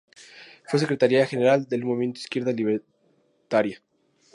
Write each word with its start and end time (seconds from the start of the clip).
Fue 0.65 0.79
secretaria 0.79 1.27
general 1.27 1.65
del 1.67 1.85
movimiento 1.85 2.19
Izquierda 2.19 2.51
Libertaria. 2.51 3.83